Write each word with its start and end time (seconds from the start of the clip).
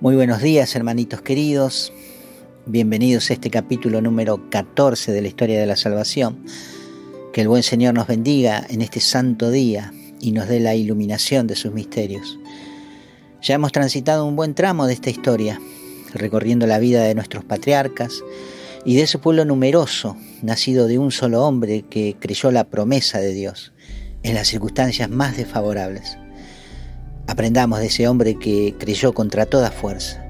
Muy 0.00 0.16
buenos 0.16 0.40
días, 0.40 0.74
hermanitos 0.74 1.20
queridos. 1.20 1.92
Bienvenidos 2.64 3.28
a 3.28 3.34
este 3.34 3.50
capítulo 3.50 4.00
número 4.00 4.48
14 4.48 5.12
de 5.12 5.20
la 5.20 5.28
historia 5.28 5.60
de 5.60 5.66
la 5.66 5.76
salvación. 5.76 6.42
Que 7.34 7.42
el 7.42 7.48
buen 7.48 7.62
Señor 7.62 7.92
nos 7.92 8.06
bendiga 8.06 8.64
en 8.70 8.80
este 8.80 9.00
santo 9.00 9.50
día 9.50 9.92
y 10.18 10.32
nos 10.32 10.48
dé 10.48 10.58
la 10.58 10.74
iluminación 10.74 11.46
de 11.46 11.54
sus 11.54 11.74
misterios. 11.74 12.38
Ya 13.42 13.56
hemos 13.56 13.72
transitado 13.72 14.24
un 14.24 14.36
buen 14.36 14.54
tramo 14.54 14.86
de 14.86 14.94
esta 14.94 15.10
historia, 15.10 15.60
recorriendo 16.14 16.66
la 16.66 16.78
vida 16.78 17.02
de 17.02 17.14
nuestros 17.14 17.44
patriarcas 17.44 18.24
y 18.86 18.96
de 18.96 19.02
ese 19.02 19.18
pueblo 19.18 19.44
numeroso, 19.44 20.16
nacido 20.40 20.86
de 20.86 20.98
un 20.98 21.10
solo 21.10 21.44
hombre 21.44 21.82
que 21.82 22.16
creyó 22.18 22.50
la 22.50 22.64
promesa 22.64 23.18
de 23.18 23.34
Dios 23.34 23.74
en 24.22 24.34
las 24.34 24.48
circunstancias 24.48 25.10
más 25.10 25.36
desfavorables. 25.36 26.16
Aprendamos 27.30 27.78
de 27.78 27.86
ese 27.86 28.08
hombre 28.08 28.34
que 28.34 28.74
creyó 28.76 29.12
contra 29.12 29.46
toda 29.46 29.70
fuerza. 29.70 30.20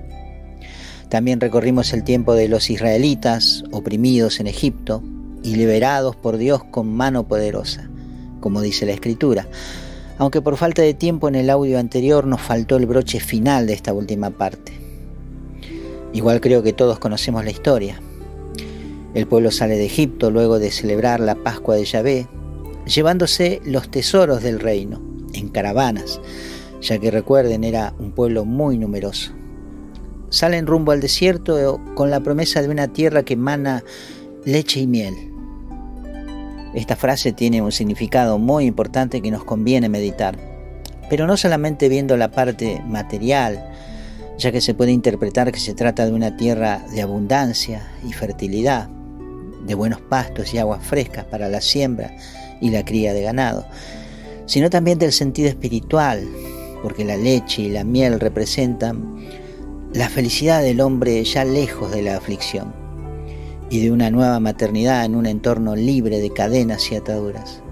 También 1.09 1.41
recorrimos 1.41 1.95
el 1.95 2.05
tiempo 2.05 2.35
de 2.35 2.47
los 2.47 2.69
israelitas 2.69 3.65
oprimidos 3.73 4.39
en 4.39 4.47
Egipto 4.47 5.03
y 5.43 5.57
liberados 5.57 6.15
por 6.15 6.37
Dios 6.37 6.63
con 6.63 6.95
mano 6.95 7.27
poderosa, 7.27 7.89
como 8.41 8.61
dice 8.61 8.85
la 8.85 8.93
Escritura. 8.93 9.49
Aunque 10.19 10.43
por 10.43 10.59
falta 10.59 10.83
de 10.83 10.93
tiempo 10.93 11.27
en 11.27 11.37
el 11.37 11.49
audio 11.49 11.79
anterior 11.79 12.27
nos 12.27 12.43
faltó 12.43 12.77
el 12.77 12.85
broche 12.85 13.19
final 13.19 13.67
de 13.67 13.73
esta 13.73 13.95
última 13.95 14.29
parte. 14.29 14.75
Igual 16.13 16.43
creo 16.43 16.63
que 16.63 16.75
todos 16.75 16.99
conocemos 16.99 17.43
la 17.47 17.51
historia. 17.51 17.99
El 19.15 19.27
pueblo 19.27 19.51
sale 19.51 19.79
de 19.79 19.87
Egipto 19.87 20.31
luego 20.31 20.59
de 20.59 20.71
celebrar 20.71 21.21
la 21.21 21.37
Pascua 21.37 21.77
de 21.77 21.87
Yahvé, 21.87 22.29
llevándose 22.85 23.63
los 23.65 23.91
tesoros 23.91 24.43
del 24.43 24.61
reino 24.61 25.01
en 25.33 25.49
caravanas 25.49 26.21
ya 26.81 26.99
que 26.99 27.11
recuerden 27.11 27.65
era 27.65 27.95
un 27.99 28.13
pueblo 28.13 28.45
muy 28.45 28.79
numeroso. 28.79 29.33
Salen 30.31 30.67
rumbo 30.67 30.93
al 30.93 31.01
desierto 31.01 31.81
con 31.95 32.11
la 32.11 32.21
promesa 32.21 32.63
de 32.63 32.69
una 32.69 32.89
tierra 32.89 33.25
que 33.25 33.35
emana 33.35 33.83
leche 34.45 34.81
y 34.81 34.87
miel. 34.87 35.15
Esta 36.75 36.95
frase 36.95 37.33
tiene 37.33 37.63
un 37.63 37.73
significado 37.73 38.39
muy 38.39 38.65
importante 38.67 39.21
que 39.21 39.31
nos 39.31 39.45
conviene 39.45 39.89
meditar, 39.89 40.39
pero 41.09 41.27
no 41.27 41.37
solamente 41.37 41.89
viendo 41.89 42.17
la 42.17 42.31
parte 42.31 42.81
material, 42.87 43.73
ya 44.39 44.53
que 44.53 44.61
se 44.61 44.75
puede 44.75 44.93
interpretar 44.93 45.51
que 45.51 45.59
se 45.59 45.75
trata 45.75 46.07
de 46.07 46.13
una 46.13 46.37
tierra 46.37 46.83
de 46.93 47.03
abundancia 47.03 47.91
y 48.09 48.13
fertilidad, 48.13 48.89
de 49.67 49.75
buenos 49.75 50.01
pastos 50.01 50.55
y 50.55 50.59
aguas 50.59 50.87
frescas 50.87 51.25
para 51.25 51.49
la 51.49 51.61
siembra 51.61 52.17
y 52.61 52.71
la 52.71 52.85
cría 52.85 53.13
de 53.13 53.23
ganado, 53.23 53.67
sino 54.47 54.71
también 54.71 54.99
del 54.99 55.13
sentido 55.13 55.49
espiritual, 55.49 56.27
porque 56.83 57.05
la 57.05 57.17
leche 57.17 57.63
y 57.63 57.69
la 57.69 57.85
miel 57.85 58.21
representan 58.21 59.19
la 59.93 60.09
felicidad 60.09 60.63
del 60.63 60.81
hombre 60.81 61.23
ya 61.25 61.45
lejos 61.45 61.91
de 61.91 62.03
la 62.03 62.17
aflicción 62.17 62.73
y 63.71 63.81
de 63.81 63.93
una 63.93 64.11
nueva 64.11 64.41
maternidad 64.41 65.05
en 65.05 65.15
un 65.15 65.27
entorno 65.27 65.77
libre 65.77 66.19
de 66.19 66.31
cadenas 66.31 66.91
y 66.91 66.97
ataduras. 66.97 67.63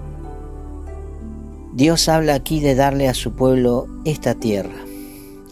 Dios 1.75 2.09
habla 2.09 2.35
aquí 2.35 2.61
de 2.61 2.75
darle 2.75 3.09
a 3.09 3.15
su 3.15 3.33
pueblo 3.33 3.87
esta 4.05 4.35
tierra, 4.35 4.85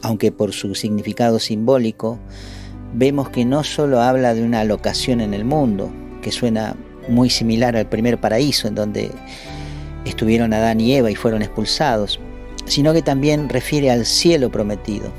aunque 0.02 0.32
por 0.32 0.52
su 0.52 0.74
significado 0.74 1.38
simbólico 1.38 2.18
vemos 2.94 3.28
que 3.28 3.44
no 3.44 3.62
solo 3.62 4.00
habla 4.00 4.34
de 4.34 4.42
una 4.42 4.64
locación 4.64 5.20
en 5.20 5.34
el 5.34 5.44
mundo, 5.44 5.90
que 6.22 6.32
suena 6.32 6.74
muy 7.08 7.30
similar 7.30 7.76
al 7.76 7.88
primer 7.88 8.20
paraíso 8.20 8.66
en 8.66 8.74
donde 8.74 9.10
estuvieron 10.04 10.52
Adán 10.52 10.80
y 10.80 10.94
Eva 10.94 11.10
y 11.10 11.14
fueron 11.14 11.42
expulsados, 11.42 12.18
sino 12.66 12.92
que 12.92 13.02
también 13.02 13.48
refiere 13.48 13.90
al 13.90 14.06
cielo 14.06 14.50
prometido, 14.50 15.10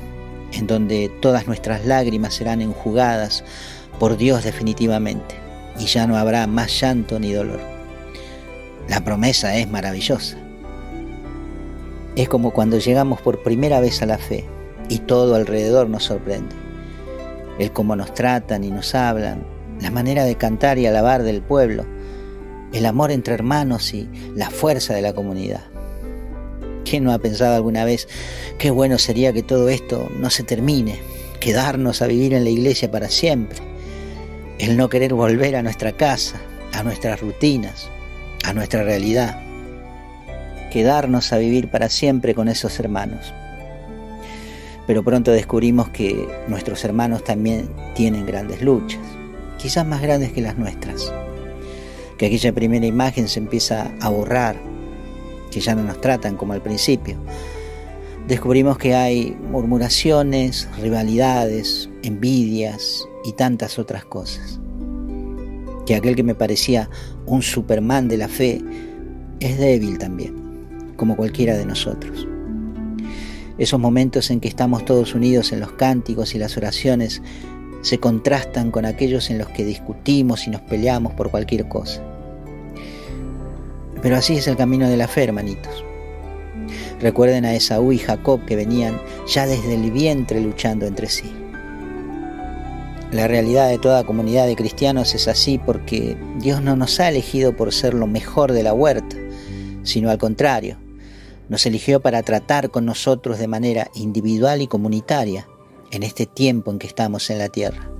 en 0.52 0.66
donde 0.66 1.10
todas 1.20 1.46
nuestras 1.46 1.84
lágrimas 1.84 2.34
serán 2.34 2.62
enjugadas 2.62 3.44
por 3.98 4.16
Dios 4.16 4.44
definitivamente, 4.44 5.34
y 5.78 5.86
ya 5.86 6.06
no 6.06 6.16
habrá 6.16 6.46
más 6.46 6.80
llanto 6.80 7.18
ni 7.18 7.32
dolor. 7.32 7.60
La 8.88 9.02
promesa 9.02 9.56
es 9.56 9.68
maravillosa. 9.68 10.38
Es 12.16 12.28
como 12.28 12.52
cuando 12.52 12.78
llegamos 12.78 13.20
por 13.20 13.42
primera 13.42 13.80
vez 13.80 14.02
a 14.02 14.06
la 14.06 14.18
fe 14.18 14.44
y 14.88 14.98
todo 14.98 15.34
alrededor 15.34 15.88
nos 15.88 16.04
sorprende. 16.04 16.56
El 17.58 17.72
cómo 17.72 17.96
nos 17.96 18.14
tratan 18.14 18.64
y 18.64 18.70
nos 18.70 18.94
hablan, 18.94 19.44
la 19.80 19.90
manera 19.90 20.24
de 20.24 20.36
cantar 20.36 20.78
y 20.78 20.86
alabar 20.86 21.22
del 21.22 21.42
pueblo, 21.42 21.84
el 22.72 22.86
amor 22.86 23.10
entre 23.10 23.34
hermanos 23.34 23.94
y 23.94 24.08
la 24.34 24.50
fuerza 24.50 24.94
de 24.94 25.02
la 25.02 25.12
comunidad. 25.12 25.64
¿Quién 26.88 27.04
no 27.04 27.12
ha 27.12 27.18
pensado 27.18 27.54
alguna 27.54 27.84
vez 27.84 28.08
qué 28.56 28.70
bueno 28.70 28.96
sería 28.96 29.32
que 29.34 29.42
todo 29.42 29.68
esto 29.68 30.10
no 30.18 30.30
se 30.30 30.42
termine, 30.42 30.98
quedarnos 31.38 32.00
a 32.00 32.06
vivir 32.06 32.32
en 32.32 32.44
la 32.44 32.50
iglesia 32.50 32.90
para 32.90 33.10
siempre? 33.10 33.58
El 34.58 34.78
no 34.78 34.88
querer 34.88 35.12
volver 35.12 35.56
a 35.56 35.62
nuestra 35.62 35.92
casa, 35.92 36.40
a 36.72 36.82
nuestras 36.82 37.20
rutinas, 37.20 37.90
a 38.42 38.54
nuestra 38.54 38.84
realidad. 38.84 39.38
Quedarnos 40.70 41.30
a 41.34 41.36
vivir 41.36 41.70
para 41.70 41.90
siempre 41.90 42.34
con 42.34 42.48
esos 42.48 42.80
hermanos. 42.80 43.34
Pero 44.86 45.02
pronto 45.02 45.30
descubrimos 45.30 45.90
que 45.90 46.26
nuestros 46.48 46.82
hermanos 46.86 47.22
también 47.22 47.68
tienen 47.94 48.24
grandes 48.24 48.62
luchas, 48.62 49.02
quizás 49.58 49.84
más 49.84 50.00
grandes 50.00 50.32
que 50.32 50.40
las 50.40 50.56
nuestras. 50.56 51.12
Que 52.16 52.26
aquella 52.26 52.54
primera 52.54 52.86
imagen 52.86 53.28
se 53.28 53.40
empieza 53.40 53.92
a 54.00 54.08
borrar 54.08 54.56
que 55.48 55.60
ya 55.60 55.74
no 55.74 55.82
nos 55.82 56.00
tratan 56.00 56.36
como 56.36 56.52
al 56.52 56.62
principio. 56.62 57.16
Descubrimos 58.26 58.76
que 58.76 58.94
hay 58.94 59.36
murmuraciones, 59.50 60.68
rivalidades, 60.80 61.88
envidias 62.02 63.08
y 63.24 63.32
tantas 63.32 63.78
otras 63.78 64.04
cosas. 64.04 64.60
Que 65.86 65.94
aquel 65.94 66.14
que 66.14 66.22
me 66.22 66.34
parecía 66.34 66.90
un 67.24 67.40
Superman 67.40 68.08
de 68.08 68.18
la 68.18 68.28
fe 68.28 68.62
es 69.40 69.58
débil 69.58 69.98
también, 69.98 70.34
como 70.96 71.16
cualquiera 71.16 71.56
de 71.56 71.64
nosotros. 71.64 72.26
Esos 73.56 73.80
momentos 73.80 74.30
en 74.30 74.40
que 74.40 74.48
estamos 74.48 74.84
todos 74.84 75.14
unidos 75.14 75.50
en 75.52 75.60
los 75.60 75.72
cánticos 75.72 76.34
y 76.34 76.38
las 76.38 76.56
oraciones 76.56 77.22
se 77.80 77.98
contrastan 77.98 78.70
con 78.70 78.84
aquellos 78.84 79.30
en 79.30 79.38
los 79.38 79.48
que 79.48 79.64
discutimos 79.64 80.46
y 80.46 80.50
nos 80.50 80.60
peleamos 80.62 81.14
por 81.14 81.30
cualquier 81.30 81.66
cosa. 81.68 82.02
Pero 84.02 84.16
así 84.16 84.36
es 84.36 84.46
el 84.46 84.56
camino 84.56 84.88
de 84.88 84.96
la 84.96 85.08
fe, 85.08 85.24
hermanitos. 85.24 85.84
Recuerden 87.00 87.44
a 87.44 87.54
Esaú 87.54 87.92
y 87.92 87.98
Jacob 87.98 88.44
que 88.44 88.56
venían 88.56 89.00
ya 89.26 89.46
desde 89.46 89.74
el 89.74 89.90
vientre 89.90 90.40
luchando 90.40 90.86
entre 90.86 91.08
sí. 91.08 91.32
La 93.12 93.26
realidad 93.26 93.68
de 93.68 93.78
toda 93.78 94.04
comunidad 94.04 94.46
de 94.46 94.56
cristianos 94.56 95.14
es 95.14 95.28
así 95.28 95.58
porque 95.58 96.16
Dios 96.38 96.60
no 96.60 96.76
nos 96.76 97.00
ha 97.00 97.08
elegido 97.08 97.56
por 97.56 97.72
ser 97.72 97.94
lo 97.94 98.06
mejor 98.06 98.52
de 98.52 98.62
la 98.62 98.74
huerta, 98.74 99.16
sino 99.82 100.10
al 100.10 100.18
contrario, 100.18 100.76
nos 101.48 101.64
eligió 101.64 102.00
para 102.00 102.22
tratar 102.22 102.70
con 102.70 102.84
nosotros 102.84 103.38
de 103.38 103.48
manera 103.48 103.90
individual 103.94 104.60
y 104.60 104.66
comunitaria 104.66 105.48
en 105.90 106.02
este 106.02 106.26
tiempo 106.26 106.70
en 106.70 106.78
que 106.78 106.86
estamos 106.86 107.30
en 107.30 107.38
la 107.38 107.48
tierra. 107.48 107.90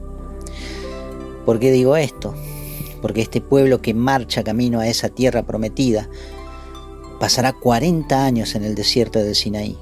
¿Por 1.46 1.58
qué 1.58 1.72
digo 1.72 1.96
esto? 1.96 2.34
Porque 3.00 3.22
este 3.22 3.40
pueblo 3.40 3.80
que 3.80 3.94
marcha 3.94 4.44
camino 4.44 4.80
a 4.80 4.88
esa 4.88 5.08
tierra 5.08 5.44
prometida 5.44 6.08
pasará 7.18 7.52
40 7.52 8.24
años 8.24 8.54
en 8.54 8.64
el 8.64 8.74
desierto 8.74 9.18
del 9.18 9.34
Sinaí, 9.34 9.76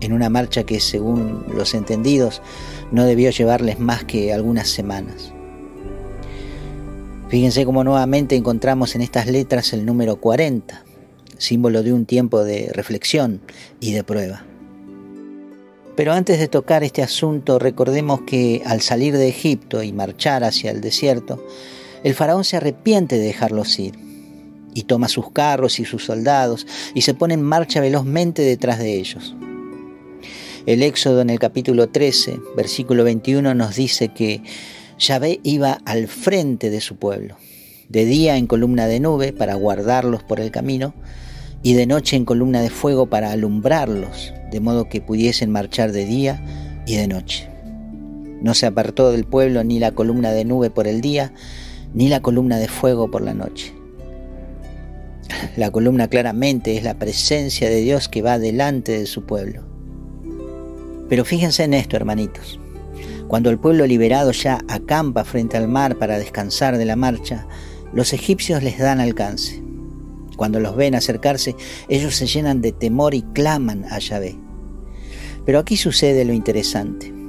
en 0.00 0.12
una 0.12 0.30
marcha 0.30 0.64
que 0.64 0.80
según 0.80 1.44
los 1.54 1.74
entendidos 1.74 2.42
no 2.90 3.04
debió 3.04 3.30
llevarles 3.30 3.80
más 3.80 4.04
que 4.04 4.32
algunas 4.32 4.68
semanas. 4.68 5.32
Fíjense 7.28 7.64
cómo 7.64 7.82
nuevamente 7.82 8.36
encontramos 8.36 8.94
en 8.94 9.00
estas 9.00 9.26
letras 9.26 9.72
el 9.72 9.86
número 9.86 10.16
40, 10.16 10.84
símbolo 11.38 11.82
de 11.82 11.92
un 11.92 12.04
tiempo 12.04 12.44
de 12.44 12.70
reflexión 12.74 13.40
y 13.80 13.92
de 13.92 14.04
prueba. 14.04 14.44
Pero 15.96 16.12
antes 16.12 16.38
de 16.38 16.48
tocar 16.48 16.84
este 16.84 17.02
asunto, 17.02 17.58
recordemos 17.58 18.22
que 18.22 18.62
al 18.64 18.80
salir 18.80 19.16
de 19.16 19.28
Egipto 19.28 19.82
y 19.82 19.92
marchar 19.92 20.42
hacia 20.44 20.70
el 20.70 20.80
desierto, 20.80 21.44
el 22.04 22.14
faraón 22.14 22.44
se 22.44 22.56
arrepiente 22.56 23.18
de 23.18 23.24
dejarlos 23.24 23.78
ir 23.78 23.94
y 24.74 24.84
toma 24.84 25.08
sus 25.08 25.30
carros 25.30 25.78
y 25.80 25.84
sus 25.84 26.04
soldados 26.04 26.66
y 26.94 27.02
se 27.02 27.14
pone 27.14 27.34
en 27.34 27.42
marcha 27.42 27.80
velozmente 27.80 28.42
detrás 28.42 28.78
de 28.78 28.94
ellos. 28.98 29.34
El 30.66 30.82
Éxodo 30.82 31.20
en 31.20 31.30
el 31.30 31.38
capítulo 31.38 31.88
13, 31.88 32.40
versículo 32.56 33.04
21 33.04 33.54
nos 33.54 33.74
dice 33.74 34.08
que 34.08 34.42
Yahvé 34.98 35.40
iba 35.42 35.80
al 35.84 36.06
frente 36.06 36.70
de 36.70 36.80
su 36.80 36.96
pueblo, 36.96 37.36
de 37.88 38.04
día 38.04 38.36
en 38.36 38.46
columna 38.46 38.86
de 38.86 39.00
nube 39.00 39.32
para 39.32 39.54
guardarlos 39.54 40.22
por 40.22 40.38
el 40.38 40.52
camino 40.52 40.94
y 41.62 41.74
de 41.74 41.86
noche 41.86 42.16
en 42.16 42.24
columna 42.24 42.60
de 42.60 42.70
fuego 42.70 43.06
para 43.06 43.32
alumbrarlos, 43.32 44.32
de 44.50 44.60
modo 44.60 44.88
que 44.88 45.00
pudiesen 45.00 45.50
marchar 45.50 45.92
de 45.92 46.04
día 46.04 46.44
y 46.86 46.96
de 46.96 47.08
noche. 47.08 47.48
No 48.40 48.54
se 48.54 48.66
apartó 48.66 49.12
del 49.12 49.24
pueblo 49.24 49.62
ni 49.64 49.78
la 49.78 49.92
columna 49.92 50.32
de 50.32 50.44
nube 50.44 50.70
por 50.70 50.88
el 50.88 51.00
día, 51.00 51.32
ni 51.94 52.08
la 52.08 52.20
columna 52.20 52.58
de 52.58 52.68
fuego 52.68 53.10
por 53.10 53.22
la 53.22 53.34
noche. 53.34 53.74
La 55.56 55.70
columna 55.70 56.08
claramente 56.08 56.76
es 56.76 56.84
la 56.84 56.98
presencia 56.98 57.68
de 57.68 57.80
Dios 57.80 58.08
que 58.08 58.22
va 58.22 58.38
delante 58.38 58.92
de 58.92 59.06
su 59.06 59.24
pueblo. 59.24 59.62
Pero 61.08 61.24
fíjense 61.24 61.64
en 61.64 61.74
esto, 61.74 61.96
hermanitos. 61.96 62.58
Cuando 63.28 63.50
el 63.50 63.58
pueblo 63.58 63.86
liberado 63.86 64.32
ya 64.32 64.60
acampa 64.68 65.24
frente 65.24 65.56
al 65.56 65.68
mar 65.68 65.96
para 65.96 66.18
descansar 66.18 66.78
de 66.78 66.84
la 66.84 66.96
marcha, 66.96 67.46
los 67.92 68.12
egipcios 68.12 68.62
les 68.62 68.78
dan 68.78 69.00
alcance. 69.00 69.62
Cuando 70.36 70.60
los 70.60 70.76
ven 70.76 70.94
acercarse, 70.94 71.54
ellos 71.88 72.14
se 72.14 72.26
llenan 72.26 72.62
de 72.62 72.72
temor 72.72 73.14
y 73.14 73.22
claman 73.22 73.84
a 73.90 73.98
Yahvé. 73.98 74.36
Pero 75.44 75.58
aquí 75.58 75.76
sucede 75.76 76.24
lo 76.24 76.32
interesante. 76.32 77.21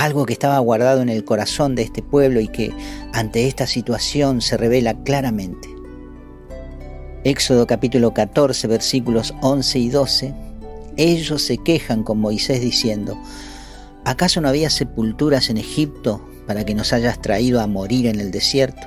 Algo 0.00 0.24
que 0.24 0.32
estaba 0.32 0.58
guardado 0.60 1.02
en 1.02 1.10
el 1.10 1.26
corazón 1.26 1.74
de 1.74 1.82
este 1.82 2.02
pueblo 2.02 2.40
y 2.40 2.48
que 2.48 2.72
ante 3.12 3.46
esta 3.46 3.66
situación 3.66 4.40
se 4.40 4.56
revela 4.56 4.94
claramente. 5.04 5.68
Éxodo 7.22 7.66
capítulo 7.66 8.14
14 8.14 8.66
versículos 8.66 9.34
11 9.42 9.78
y 9.78 9.90
12. 9.90 10.34
Ellos 10.96 11.42
se 11.42 11.58
quejan 11.58 12.02
con 12.02 12.18
Moisés 12.18 12.62
diciendo, 12.62 13.20
¿acaso 14.06 14.40
no 14.40 14.48
había 14.48 14.70
sepulturas 14.70 15.50
en 15.50 15.58
Egipto 15.58 16.26
para 16.46 16.64
que 16.64 16.74
nos 16.74 16.94
hayas 16.94 17.20
traído 17.20 17.60
a 17.60 17.66
morir 17.66 18.06
en 18.06 18.20
el 18.20 18.30
desierto? 18.30 18.86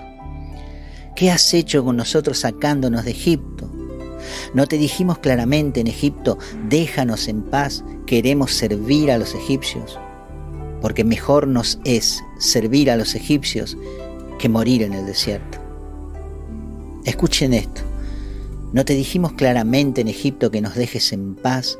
¿Qué 1.16 1.30
has 1.30 1.54
hecho 1.54 1.86
con 1.86 1.96
nosotros 1.96 2.40
sacándonos 2.40 3.06
de 3.06 3.12
Egipto? 3.12 3.72
¿No 4.56 4.66
te 4.66 4.80
dijimos 4.80 5.20
claramente 5.20 5.80
en 5.80 5.86
Egipto, 5.86 6.40
déjanos 6.68 7.28
en 7.28 7.44
paz, 7.44 7.84
queremos 8.08 8.52
servir 8.54 9.12
a 9.12 9.20
los 9.20 9.36
egipcios? 9.36 10.00
Porque 10.84 11.06
mejor 11.06 11.48
nos 11.48 11.80
es 11.86 12.22
servir 12.40 12.92
a 12.92 12.98
los 12.98 13.16
egipcios 13.16 13.78
que 14.38 14.50
morir 14.50 14.84
en 14.84 14.92
el 14.92 15.06
desierto. 15.06 15.58
Escuchen 17.06 17.54
esto. 17.54 17.82
¿No 18.74 18.84
te 18.84 18.94
dijimos 18.94 19.32
claramente 19.32 20.02
en 20.02 20.10
Egipto 20.10 20.52
que 20.52 20.60
nos 20.60 20.76
dejes 20.76 21.14
en 21.14 21.36
paz 21.36 21.80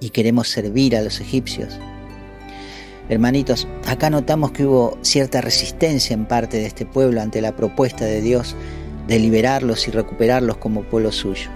y 0.00 0.10
queremos 0.10 0.48
servir 0.48 0.96
a 0.96 1.00
los 1.00 1.20
egipcios? 1.20 1.78
Hermanitos, 3.08 3.68
acá 3.86 4.10
notamos 4.10 4.50
que 4.50 4.66
hubo 4.66 4.98
cierta 5.02 5.40
resistencia 5.40 6.12
en 6.12 6.26
parte 6.26 6.56
de 6.56 6.66
este 6.66 6.84
pueblo 6.84 7.20
ante 7.20 7.40
la 7.40 7.54
propuesta 7.54 8.04
de 8.04 8.20
Dios 8.20 8.56
de 9.06 9.20
liberarlos 9.20 9.86
y 9.86 9.92
recuperarlos 9.92 10.56
como 10.56 10.82
pueblo 10.82 11.12
suyo. 11.12 11.50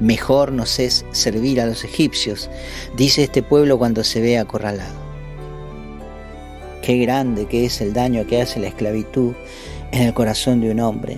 Mejor 0.00 0.52
nos 0.52 0.78
es 0.78 1.06
servir 1.12 1.62
a 1.62 1.66
los 1.66 1.82
egipcios, 1.82 2.50
dice 2.94 3.22
este 3.22 3.42
pueblo 3.42 3.78
cuando 3.78 4.04
se 4.04 4.20
ve 4.20 4.36
acorralado. 4.36 5.01
Qué 6.82 6.98
grande 6.98 7.46
que 7.46 7.64
es 7.64 7.80
el 7.80 7.92
daño 7.92 8.26
que 8.26 8.42
hace 8.42 8.58
la 8.58 8.66
esclavitud 8.66 9.34
en 9.92 10.02
el 10.02 10.12
corazón 10.14 10.60
de 10.60 10.72
un 10.72 10.80
hombre, 10.80 11.16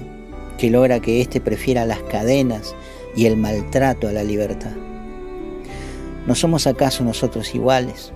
que 0.59 0.69
logra 0.69 1.01
que 1.01 1.23
éste 1.23 1.41
prefiera 1.41 1.87
las 1.87 2.01
cadenas 2.03 2.77
y 3.17 3.25
el 3.25 3.39
maltrato 3.39 4.07
a 4.07 4.13
la 4.13 4.23
libertad. 4.23 4.73
¿No 6.27 6.35
somos 6.35 6.67
acaso 6.67 7.03
nosotros 7.03 7.55
iguales? 7.55 8.13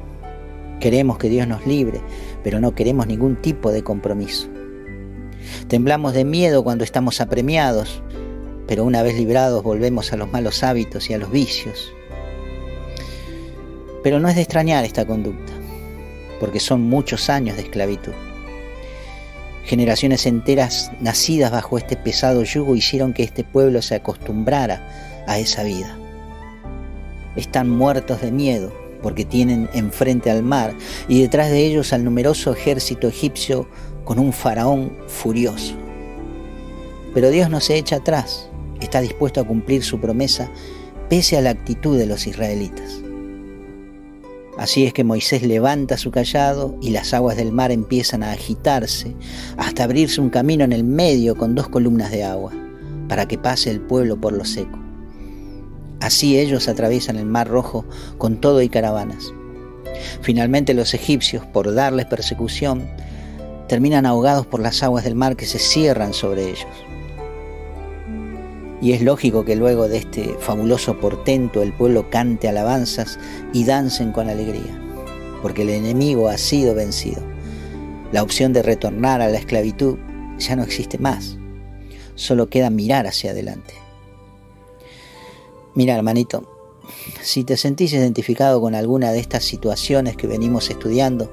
Queremos 0.79 1.17
que 1.17 1.31
Dios 1.31 1.49
nos 1.49 1.67
libre, 1.67 2.03
pero 2.45 2.61
no 2.61 2.75
queremos 2.75 3.07
ningún 3.07 3.37
tipo 3.37 3.73
de 3.73 3.83
compromiso. 3.83 4.49
Temblamos 5.69 6.13
de 6.13 6.27
miedo 6.27 6.63
cuando 6.63 6.85
estamos 6.85 7.21
apremiados, 7.23 8.03
pero 8.67 8.85
una 8.85 9.03
vez 9.03 9.17
librados 9.17 9.63
volvemos 9.63 10.13
a 10.13 10.19
los 10.19 10.31
malos 10.31 10.63
hábitos 10.63 11.09
y 11.09 11.15
a 11.15 11.19
los 11.19 11.31
vicios. 11.31 11.93
Pero 14.03 14.21
no 14.21 14.29
es 14.29 14.37
de 14.37 14.43
extrañar 14.43 14.85
esta 14.85 15.07
conducta, 15.07 15.53
porque 16.41 16.61
son 16.61 16.83
muchos 16.83 17.31
años 17.31 17.57
de 17.57 17.63
esclavitud. 17.63 18.13
Generaciones 19.65 20.25
enteras 20.27 20.91
nacidas 21.01 21.51
bajo 21.51 21.77
este 21.77 21.97
pesado 21.97 22.43
yugo 22.43 22.75
hicieron 22.75 23.13
que 23.13 23.23
este 23.23 23.45
pueblo 23.45 23.83
se 23.83 23.97
acostumbrara 23.97 25.25
a 25.27 25.39
esa 25.39 25.63
vida. 25.63 25.95
Están 27.37 27.69
muertos 27.69 28.23
de 28.23 28.33
miedo 28.33 28.73
porque 29.03 29.25
tienen 29.25 29.69
enfrente 29.75 30.31
al 30.31 30.43
mar 30.43 30.75
y 31.07 31.21
detrás 31.21 31.51
de 31.51 31.67
ellos 31.67 31.93
al 31.93 32.03
numeroso 32.03 32.53
ejército 32.53 33.09
egipcio 33.09 33.69
con 34.05 34.19
un 34.19 34.33
faraón 34.33 34.97
furioso. 35.07 35.75
Pero 37.15 37.31
Dios 37.31 37.51
no 37.51 37.61
se 37.61 37.77
echa 37.77 37.97
atrás, 37.97 38.49
está 38.81 39.01
dispuesto 39.01 39.41
a 39.41 39.47
cumplir 39.47 39.85
su 39.85 40.01
promesa 40.01 40.51
pese 41.09 41.37
a 41.37 41.41
la 41.41 41.51
actitud 41.51 41.99
de 41.99 42.07
los 42.07 42.27
israelitas. 42.27 43.03
Así 44.59 44.85
es 44.85 44.93
que 44.93 45.05
Moisés 45.05 45.45
levanta 45.45 45.97
su 45.97 46.11
callado 46.11 46.77
y 46.83 46.91
las 46.91 47.15
aguas 47.15 47.37
del 47.37 47.53
mar 47.53 47.71
empiezan 47.71 48.25
a 48.25 48.33
agitarse 48.33 49.15
hasta 49.57 49.85
abrirse 49.85 50.21
un 50.21 50.31
camino 50.31 50.65
en 50.65 50.73
el 50.73 50.83
medio 50.83 51.37
con 51.37 51.55
dos 51.55 51.69
columnas 51.69 52.11
de 52.11 52.25
agua, 52.25 52.53
para 53.09 53.29
que 53.29 53.39
pase 53.39 53.71
el 53.71 53.81
pueblo 53.81 54.21
por 54.21 54.33
lo 54.33 54.45
seco. 54.45 54.77
Así 56.01 56.37
ellos 56.39 56.67
atraviesan 56.67 57.17
el 57.17 57.27
mar 57.27 57.47
rojo 57.47 57.85
con 58.19 58.41
todo 58.41 58.61
y 58.61 58.69
caravanas. 58.69 59.33
Finalmente 60.23 60.75
los 60.75 60.93
egipcios, 60.93 61.47
por 61.47 61.73
darles 61.73 62.07
persecución, 62.07 62.91
terminan 63.69 64.07
ahogados 64.07 64.45
por 64.45 64.59
las 64.59 64.83
aguas 64.83 65.05
del 65.05 65.15
mar 65.15 65.37
que 65.37 65.47
se 65.47 65.61
cierran 65.61 66.13
sobre 66.13 66.51
ellos. 66.51 66.67
Y 68.81 68.93
es 68.93 69.03
lógico 69.03 69.45
que 69.45 69.57
luego 69.57 69.89
de 69.89 69.99
este 69.99 70.37
fabuloso 70.41 71.01
portento 71.01 71.63
el 71.63 71.73
pueblo 71.73 72.11
cante 72.11 72.49
alabanzas 72.49 73.19
y 73.53 73.65
dancen 73.65 74.13
con 74.13 74.29
alegría, 74.29 74.81
porque 75.43 75.63
el 75.63 75.71
enemigo 75.71 76.29
ha 76.29 76.39
sido 76.39 76.75
vencido. 76.75 77.23
La 78.13 78.23
opción 78.23 78.53
de 78.53 78.63
retornar 78.63 79.21
a 79.21 79.29
la 79.29 79.39
esclavitud 79.39 79.99
ya 80.39 80.57
no 80.57 80.63
existe 80.63 80.99
más, 80.99 81.37
solo 82.15 82.49
queda 82.49 82.71
mirar 82.71 83.07
hacia 83.07 83.33
adelante. 83.33 83.75
Mira, 85.75 85.95
hermanito, 85.95 86.49
si 87.23 87.45
te 87.45 87.57
sentís 87.57 87.93
identificado 87.93 88.61
con 88.61 88.75
alguna 88.75 89.13
de 89.13 89.21
estas 89.21 89.45
situaciones 89.45 90.17
que 90.17 90.27
venimos 90.27 90.71
estudiando, 90.71 91.33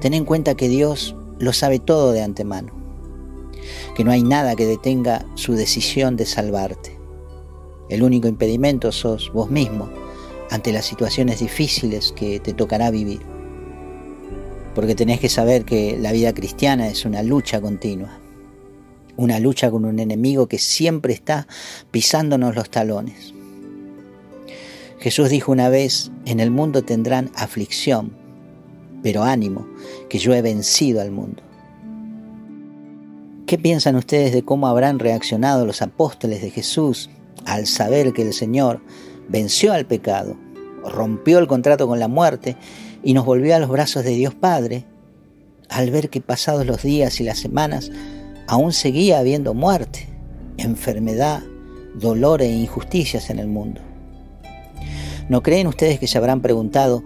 ten 0.00 0.14
en 0.14 0.24
cuenta 0.24 0.54
que 0.54 0.68
Dios 0.68 1.16
lo 1.38 1.52
sabe 1.52 1.78
todo 1.78 2.12
de 2.12 2.22
antemano, 2.22 2.72
que 3.96 4.04
no 4.04 4.12
hay 4.12 4.22
nada 4.22 4.54
que 4.54 4.66
detenga 4.66 5.26
su 5.34 5.54
decisión 5.54 6.16
de 6.16 6.26
salvarte. 6.26 6.98
El 7.88 8.02
único 8.02 8.28
impedimento 8.28 8.92
sos 8.92 9.32
vos 9.32 9.50
mismo 9.50 9.88
ante 10.50 10.72
las 10.72 10.84
situaciones 10.84 11.40
difíciles 11.40 12.12
que 12.12 12.38
te 12.38 12.52
tocará 12.52 12.90
vivir. 12.90 13.20
Porque 14.74 14.94
tenés 14.94 15.18
que 15.18 15.28
saber 15.28 15.64
que 15.64 15.96
la 15.98 16.12
vida 16.12 16.34
cristiana 16.34 16.88
es 16.88 17.04
una 17.04 17.22
lucha 17.22 17.60
continua, 17.60 18.20
una 19.16 19.40
lucha 19.40 19.70
con 19.70 19.84
un 19.84 19.98
enemigo 19.98 20.46
que 20.46 20.58
siempre 20.58 21.14
está 21.14 21.48
pisándonos 21.90 22.54
los 22.54 22.70
talones 22.70 23.32
Jesús 25.06 25.28
dijo 25.28 25.52
una 25.52 25.68
vez, 25.68 26.10
en 26.24 26.40
el 26.40 26.50
mundo 26.50 26.82
tendrán 26.82 27.30
aflicción, 27.36 28.10
pero 29.04 29.22
ánimo, 29.22 29.68
que 30.08 30.18
yo 30.18 30.34
he 30.34 30.42
vencido 30.42 31.00
al 31.00 31.10
mundo. 31.12 31.42
¿Qué 33.46 33.58
piensan 33.58 33.94
ustedes 33.94 34.32
de 34.32 34.42
cómo 34.42 34.66
habrán 34.66 34.98
reaccionado 34.98 35.66
los 35.66 35.80
apóstoles 35.80 36.42
de 36.42 36.50
Jesús 36.50 37.10
al 37.44 37.68
saber 37.68 38.12
que 38.12 38.22
el 38.22 38.32
Señor 38.32 38.82
venció 39.28 39.72
al 39.72 39.86
pecado, 39.86 40.36
rompió 40.84 41.38
el 41.38 41.46
contrato 41.46 41.86
con 41.86 42.00
la 42.00 42.08
muerte 42.08 42.56
y 43.04 43.14
nos 43.14 43.24
volvió 43.24 43.54
a 43.54 43.60
los 43.60 43.68
brazos 43.68 44.02
de 44.02 44.10
Dios 44.10 44.34
Padre, 44.34 44.84
al 45.68 45.92
ver 45.92 46.10
que 46.10 46.20
pasados 46.20 46.66
los 46.66 46.82
días 46.82 47.20
y 47.20 47.24
las 47.24 47.38
semanas 47.38 47.92
aún 48.48 48.72
seguía 48.72 49.20
habiendo 49.20 49.54
muerte, 49.54 50.08
enfermedad, 50.56 51.44
dolor 51.94 52.42
e 52.42 52.50
injusticias 52.50 53.30
en 53.30 53.38
el 53.38 53.46
mundo? 53.46 53.80
¿No 55.28 55.44
creen 55.44 55.68
ustedes 55.68 56.00
que 56.00 56.08
se 56.08 56.18
habrán 56.18 56.42
preguntado, 56.42 57.04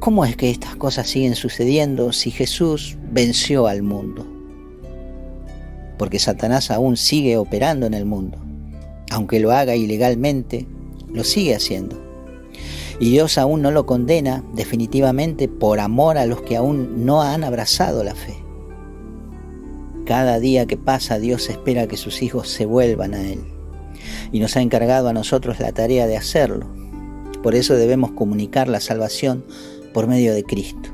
¿cómo 0.00 0.24
es 0.24 0.34
que 0.34 0.48
estas 0.48 0.76
cosas 0.76 1.10
siguen 1.10 1.34
sucediendo 1.34 2.10
si 2.14 2.30
Jesús 2.30 2.96
venció 3.12 3.66
al 3.66 3.82
mundo? 3.82 4.33
Porque 5.98 6.18
Satanás 6.18 6.70
aún 6.70 6.96
sigue 6.96 7.36
operando 7.36 7.86
en 7.86 7.94
el 7.94 8.04
mundo. 8.04 8.38
Aunque 9.10 9.40
lo 9.40 9.52
haga 9.52 9.76
ilegalmente, 9.76 10.66
lo 11.12 11.24
sigue 11.24 11.54
haciendo. 11.54 12.02
Y 13.00 13.10
Dios 13.10 13.38
aún 13.38 13.62
no 13.62 13.70
lo 13.70 13.86
condena 13.86 14.44
definitivamente 14.54 15.48
por 15.48 15.80
amor 15.80 16.16
a 16.18 16.26
los 16.26 16.42
que 16.42 16.56
aún 16.56 17.04
no 17.04 17.22
han 17.22 17.44
abrazado 17.44 18.04
la 18.04 18.14
fe. 18.14 18.34
Cada 20.06 20.38
día 20.38 20.66
que 20.66 20.76
pasa 20.76 21.18
Dios 21.18 21.48
espera 21.48 21.86
que 21.88 21.96
sus 21.96 22.22
hijos 22.22 22.48
se 22.48 22.66
vuelvan 22.66 23.14
a 23.14 23.22
Él. 23.22 23.40
Y 24.32 24.40
nos 24.40 24.56
ha 24.56 24.60
encargado 24.60 25.08
a 25.08 25.12
nosotros 25.12 25.60
la 25.60 25.72
tarea 25.72 26.06
de 26.06 26.16
hacerlo 26.16 26.84
por 27.44 27.54
eso 27.54 27.74
debemos 27.74 28.12
comunicar 28.12 28.68
la 28.68 28.80
salvación 28.80 29.44
por 29.92 30.06
medio 30.06 30.32
de 30.32 30.44
Cristo. 30.44 30.93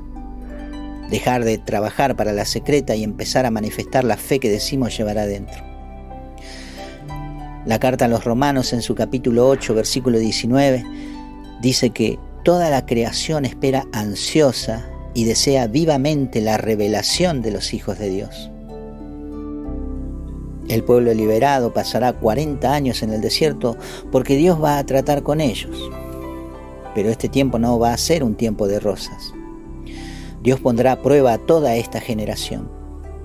Dejar 1.11 1.45
de 1.45 1.59
trabajar 1.59 2.17
para 2.17 2.33
la 2.33 2.45
secreta 2.45 2.95
y 2.95 3.05
empezar 3.05 3.47
a 3.47 3.51
manifestar 3.51 4.05
la 4.05 4.17
fe 4.17 4.39
que 4.39 4.49
decimos 4.49 4.97
llevar 4.97 5.19
adentro. 5.19 5.63
La 7.67 7.79
carta 7.79 8.07
a 8.07 8.09
los 8.09 8.25
romanos 8.25 8.73
en 8.73 8.81
su 8.81 8.95
capítulo 8.95 9.49
8, 9.49 9.75
versículo 9.75 10.19
19, 10.19 10.85
dice 11.61 11.91
que 11.91 12.19
toda 12.43 12.71
la 12.71 12.87
creación 12.87 13.45
espera 13.45 13.87
ansiosa 13.93 14.89
y 15.13 15.25
desea 15.25 15.67
vivamente 15.67 16.41
la 16.41 16.57
revelación 16.57 17.43
de 17.43 17.51
los 17.51 17.75
hijos 17.75 17.99
de 17.99 18.09
Dios. 18.09 18.51
El 20.69 20.85
pueblo 20.85 21.13
liberado 21.13 21.73
pasará 21.73 22.13
40 22.13 22.73
años 22.73 23.03
en 23.03 23.13
el 23.13 23.21
desierto 23.21 23.77
porque 24.13 24.37
Dios 24.37 24.63
va 24.63 24.79
a 24.79 24.87
tratar 24.87 25.23
con 25.23 25.41
ellos. 25.41 25.77
pero 26.95 27.09
este 27.09 27.29
tiempo 27.29 27.59
no 27.59 27.79
va 27.79 27.93
a 27.93 27.97
ser 27.97 28.25
un 28.25 28.35
tiempo 28.35 28.67
de 28.67 28.81
rosas. 28.81 29.33
Dios 30.43 30.59
pondrá 30.59 30.93
a 30.93 31.03
prueba 31.03 31.35
a 31.35 31.39
toda 31.39 31.77
esta 31.77 32.01
generación, 32.01 32.67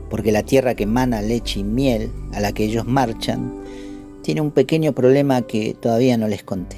porque 0.09 0.33
la 0.33 0.43
tierra 0.43 0.75
que 0.75 0.83
emana 0.83 1.21
leche 1.21 1.61
y 1.61 1.63
miel, 1.63 2.11
a 2.33 2.41
la 2.41 2.51
que 2.51 2.65
ellos 2.65 2.85
marchan, 2.85 3.53
tiene 4.21 4.41
un 4.41 4.51
pequeño 4.51 4.91
problema 4.91 5.41
que 5.43 5.73
todavía 5.79 6.17
no 6.17 6.27
les 6.27 6.43
conté. 6.43 6.75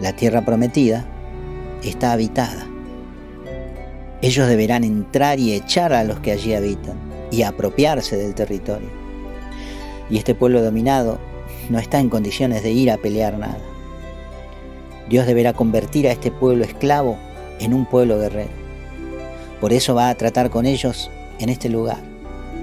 La 0.00 0.16
tierra 0.16 0.44
prometida 0.44 1.06
está 1.84 2.10
habitada. 2.10 2.66
Ellos 4.20 4.48
deberán 4.48 4.82
entrar 4.82 5.38
y 5.38 5.52
echar 5.52 5.92
a 5.92 6.02
los 6.02 6.18
que 6.18 6.32
allí 6.32 6.52
habitan 6.54 6.96
y 7.30 7.42
apropiarse 7.42 8.16
del 8.16 8.34
territorio. 8.34 8.88
Y 10.10 10.18
este 10.18 10.34
pueblo 10.34 10.60
dominado 10.60 11.18
no 11.70 11.78
está 11.78 12.00
en 12.00 12.08
condiciones 12.08 12.64
de 12.64 12.72
ir 12.72 12.90
a 12.90 12.96
pelear 12.96 13.38
nada. 13.38 13.60
Dios 15.08 15.26
deberá 15.26 15.52
convertir 15.52 16.08
a 16.08 16.12
este 16.12 16.32
pueblo 16.32 16.64
esclavo 16.64 17.16
en 17.60 17.74
un 17.74 17.86
pueblo 17.86 18.18
guerrero. 18.18 18.63
Por 19.64 19.72
eso 19.72 19.94
va 19.94 20.10
a 20.10 20.14
tratar 20.14 20.50
con 20.50 20.66
ellos 20.66 21.10
en 21.38 21.48
este 21.48 21.70
lugar, 21.70 21.96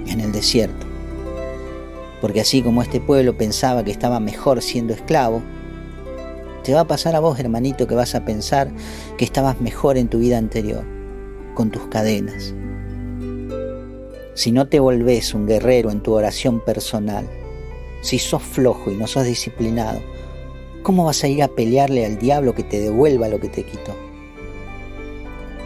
en 0.06 0.20
el 0.20 0.30
desierto. 0.30 0.86
Porque 2.20 2.40
así 2.40 2.62
como 2.62 2.80
este 2.80 3.00
pueblo 3.00 3.36
pensaba 3.36 3.82
que 3.82 3.90
estaba 3.90 4.20
mejor 4.20 4.62
siendo 4.62 4.94
esclavo, 4.94 5.42
te 6.62 6.72
va 6.72 6.82
a 6.82 6.86
pasar 6.86 7.16
a 7.16 7.18
vos, 7.18 7.40
hermanito, 7.40 7.88
que 7.88 7.96
vas 7.96 8.14
a 8.14 8.24
pensar 8.24 8.70
que 9.18 9.24
estabas 9.24 9.60
mejor 9.60 9.98
en 9.98 10.06
tu 10.06 10.20
vida 10.20 10.38
anterior, 10.38 10.84
con 11.54 11.72
tus 11.72 11.82
cadenas. 11.88 12.54
Si 14.34 14.52
no 14.52 14.68
te 14.68 14.78
volvés 14.78 15.34
un 15.34 15.48
guerrero 15.48 15.90
en 15.90 16.04
tu 16.04 16.12
oración 16.12 16.64
personal, 16.64 17.28
si 18.00 18.20
sos 18.20 18.44
flojo 18.44 18.92
y 18.92 18.94
no 18.94 19.08
sos 19.08 19.24
disciplinado, 19.24 20.00
¿cómo 20.84 21.04
vas 21.04 21.24
a 21.24 21.26
ir 21.26 21.42
a 21.42 21.48
pelearle 21.48 22.06
al 22.06 22.20
diablo 22.20 22.54
que 22.54 22.62
te 22.62 22.78
devuelva 22.78 23.26
lo 23.26 23.40
que 23.40 23.48
te 23.48 23.64
quitó? 23.64 24.01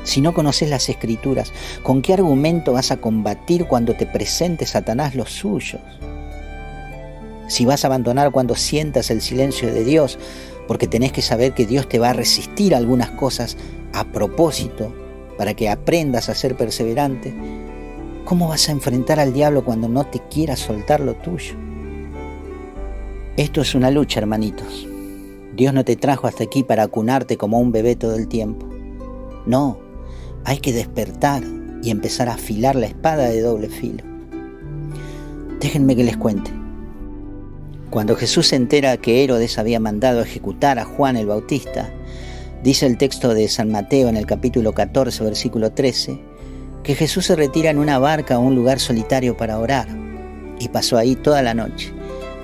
Si 0.06 0.20
no 0.20 0.32
conoces 0.32 0.70
las 0.70 0.88
escrituras, 0.88 1.52
¿con 1.82 2.00
qué 2.00 2.14
argumento 2.14 2.72
vas 2.72 2.92
a 2.92 2.98
combatir 2.98 3.66
cuando 3.66 3.96
te 3.96 4.06
presente 4.06 4.64
Satanás 4.64 5.16
los 5.16 5.32
suyos? 5.32 5.80
Si 7.48 7.66
vas 7.66 7.84
a 7.84 7.88
abandonar 7.88 8.30
cuando 8.30 8.54
sientas 8.54 9.10
el 9.10 9.20
silencio 9.20 9.74
de 9.74 9.82
Dios, 9.82 10.16
porque 10.68 10.86
tenés 10.86 11.10
que 11.10 11.22
saber 11.22 11.54
que 11.54 11.66
Dios 11.66 11.88
te 11.88 11.98
va 11.98 12.10
a 12.10 12.12
resistir 12.12 12.72
algunas 12.72 13.10
cosas 13.10 13.56
a 13.92 14.04
propósito 14.04 14.94
para 15.36 15.54
que 15.54 15.68
aprendas 15.68 16.28
a 16.28 16.36
ser 16.36 16.56
perseverante, 16.56 17.34
¿cómo 18.24 18.46
vas 18.46 18.68
a 18.68 18.72
enfrentar 18.72 19.18
al 19.18 19.32
diablo 19.32 19.64
cuando 19.64 19.88
no 19.88 20.06
te 20.06 20.20
quiera 20.30 20.54
soltar 20.54 21.00
lo 21.00 21.14
tuyo? 21.14 21.56
Esto 23.36 23.60
es 23.60 23.74
una 23.74 23.90
lucha, 23.90 24.20
hermanitos. 24.20 24.86
Dios 25.56 25.74
no 25.74 25.84
te 25.84 25.96
trajo 25.96 26.28
hasta 26.28 26.44
aquí 26.44 26.62
para 26.62 26.84
acunarte 26.84 27.36
como 27.36 27.58
un 27.58 27.72
bebé 27.72 27.96
todo 27.96 28.14
el 28.14 28.28
tiempo. 28.28 28.68
No, 29.46 29.85
hay 30.46 30.58
que 30.58 30.72
despertar 30.72 31.42
y 31.82 31.90
empezar 31.90 32.28
a 32.28 32.34
afilar 32.34 32.76
la 32.76 32.86
espada 32.86 33.28
de 33.28 33.40
doble 33.40 33.68
filo. 33.68 34.04
Déjenme 35.60 35.96
que 35.96 36.04
les 36.04 36.16
cuente. 36.16 36.52
Cuando 37.90 38.14
Jesús 38.14 38.46
se 38.46 38.56
entera 38.56 38.96
que 38.96 39.24
Herodes 39.24 39.58
había 39.58 39.80
mandado 39.80 40.22
ejecutar 40.22 40.78
a 40.78 40.84
Juan 40.84 41.16
el 41.16 41.26
Bautista, 41.26 41.90
dice 42.62 42.86
el 42.86 42.96
texto 42.96 43.34
de 43.34 43.48
San 43.48 43.72
Mateo 43.72 44.08
en 44.08 44.16
el 44.16 44.24
capítulo 44.24 44.72
14, 44.72 45.24
versículo 45.24 45.72
13, 45.72 46.20
que 46.84 46.94
Jesús 46.94 47.26
se 47.26 47.34
retira 47.34 47.70
en 47.70 47.78
una 47.78 47.98
barca 47.98 48.36
a 48.36 48.38
un 48.38 48.54
lugar 48.54 48.78
solitario 48.78 49.36
para 49.36 49.58
orar, 49.58 49.88
y 50.60 50.68
pasó 50.68 50.96
ahí 50.96 51.16
toda 51.16 51.42
la 51.42 51.54
noche 51.54 51.92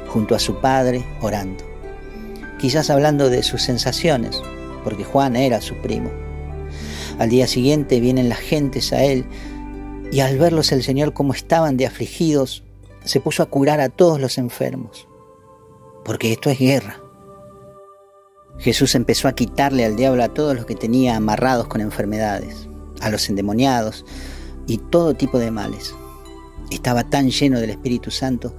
junto 0.08 0.34
a 0.34 0.40
su 0.40 0.56
padre 0.60 1.04
orando, 1.20 1.62
quizás 2.58 2.90
hablando 2.90 3.30
de 3.30 3.44
sus 3.44 3.62
sensaciones, 3.62 4.42
porque 4.82 5.04
Juan 5.04 5.36
era 5.36 5.60
su 5.60 5.76
primo. 5.76 6.21
Al 7.18 7.28
día 7.28 7.46
siguiente 7.46 8.00
vienen 8.00 8.28
las 8.28 8.38
gentes 8.38 8.92
a 8.92 9.04
él 9.04 9.26
y 10.10 10.20
al 10.20 10.38
verlos 10.38 10.72
el 10.72 10.82
Señor 10.82 11.12
como 11.12 11.32
estaban 11.32 11.76
de 11.76 11.86
afligidos, 11.86 12.64
se 13.04 13.20
puso 13.20 13.42
a 13.42 13.46
curar 13.46 13.80
a 13.80 13.88
todos 13.88 14.20
los 14.20 14.38
enfermos, 14.38 15.08
porque 16.04 16.32
esto 16.32 16.50
es 16.50 16.58
guerra. 16.58 17.00
Jesús 18.58 18.94
empezó 18.94 19.26
a 19.28 19.34
quitarle 19.34 19.84
al 19.84 19.96
diablo 19.96 20.22
a 20.22 20.28
todos 20.28 20.54
los 20.54 20.66
que 20.66 20.74
tenía 20.74 21.16
amarrados 21.16 21.66
con 21.66 21.80
enfermedades, 21.80 22.68
a 23.00 23.10
los 23.10 23.28
endemoniados 23.28 24.04
y 24.66 24.78
todo 24.78 25.14
tipo 25.14 25.38
de 25.38 25.50
males. 25.50 25.94
Estaba 26.70 27.08
tan 27.08 27.30
lleno 27.30 27.58
del 27.58 27.70
Espíritu 27.70 28.10
Santo 28.10 28.54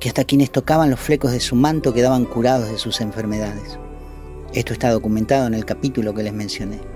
que 0.00 0.08
hasta 0.08 0.24
quienes 0.24 0.50
tocaban 0.50 0.90
los 0.90 1.00
flecos 1.00 1.32
de 1.32 1.40
su 1.40 1.54
manto 1.54 1.92
quedaban 1.92 2.24
curados 2.24 2.70
de 2.70 2.78
sus 2.78 3.00
enfermedades. 3.00 3.78
Esto 4.52 4.72
está 4.72 4.90
documentado 4.90 5.46
en 5.46 5.54
el 5.54 5.64
capítulo 5.64 6.14
que 6.14 6.22
les 6.22 6.32
mencioné. 6.32 6.91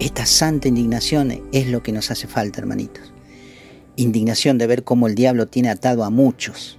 Esta 0.00 0.26
santa 0.26 0.68
indignación 0.68 1.42
es 1.50 1.66
lo 1.66 1.82
que 1.82 1.90
nos 1.90 2.12
hace 2.12 2.28
falta, 2.28 2.60
hermanitos. 2.60 3.12
Indignación 3.96 4.56
de 4.56 4.68
ver 4.68 4.84
cómo 4.84 5.08
el 5.08 5.16
diablo 5.16 5.48
tiene 5.48 5.70
atado 5.70 6.04
a 6.04 6.10
muchos, 6.10 6.78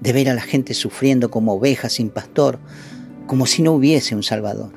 de 0.00 0.12
ver 0.12 0.28
a 0.28 0.34
la 0.34 0.42
gente 0.42 0.74
sufriendo 0.74 1.30
como 1.30 1.54
ovejas 1.54 1.94
sin 1.94 2.10
pastor, 2.10 2.58
como 3.26 3.46
si 3.46 3.62
no 3.62 3.72
hubiese 3.72 4.14
un 4.14 4.22
Salvador. 4.22 4.72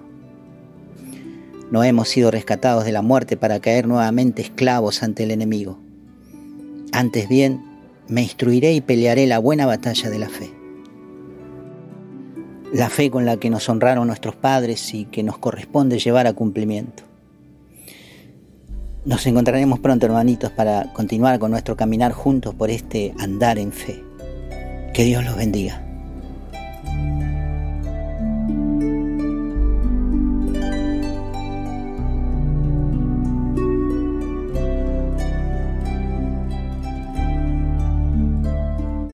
No 1.72 1.84
hemos 1.84 2.08
sido 2.08 2.32
rescatados 2.32 2.86
de 2.86 2.94
la 2.94 3.02
muerte 3.02 3.36
para 3.36 3.60
caer 3.60 3.86
nuevamente 3.86 4.42
esclavos 4.42 5.04
ante 5.04 5.24
el 5.24 5.32
enemigo. 5.32 5.78
Antes 6.94 7.28
bien, 7.28 7.66
me 8.08 8.22
instruiré 8.22 8.72
y 8.72 8.80
pelearé 8.80 9.28
la 9.28 9.40
buena 9.40 9.66
batalla 9.66 10.10
de 10.10 10.20
la 10.20 10.30
fe. 10.30 10.54
La 12.72 12.90
fe 12.90 13.12
con 13.12 13.25
la 13.25 13.38
que 13.38 13.50
nos 13.50 13.68
honraron 13.68 14.08
nuestros 14.08 14.38
padres 14.38 14.94
y 14.94 15.04
que 15.04 15.22
nos 15.22 15.38
corresponde 15.38 16.00
llevar 16.00 16.28
a 16.28 16.34
cumplimiento. 16.34 17.04
Nos 19.05 19.25
encontraremos 19.27 19.79
pronto, 19.79 20.05
hermanitos, 20.05 20.51
para 20.51 20.93
continuar 20.93 21.38
con 21.38 21.51
nuestro 21.51 21.75
caminar 21.75 22.13
juntos 22.13 22.55
por 22.55 22.69
este 22.69 23.13
andar 23.19 23.60
en 23.60 23.74
fe. 23.74 24.01
Que 24.93 25.03
Dios 25.03 25.25
los 25.25 25.36
bendiga. 25.36 25.92